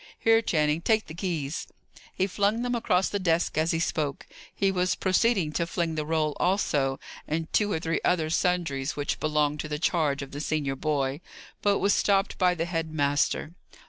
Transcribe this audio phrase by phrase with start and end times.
[0.17, 1.67] Here, Channing, take the keys."
[2.11, 6.07] He flung them across the desk as he spoke; he was proceeding to fling the
[6.07, 10.41] roll also, and two or three other sundries which belong to the charge of the
[10.41, 11.21] senior boy,
[11.61, 13.53] but was stopped by the head master.